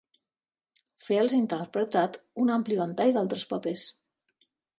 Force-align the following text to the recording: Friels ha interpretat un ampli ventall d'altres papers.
Friels 1.07 1.35
ha 1.35 1.37
interpretat 1.39 2.17
un 2.45 2.49
ampli 2.55 2.79
ventall 2.81 3.13
d'altres 3.19 3.45
papers. 3.53 3.87